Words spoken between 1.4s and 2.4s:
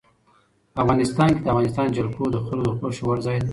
د افغانستان جلکو د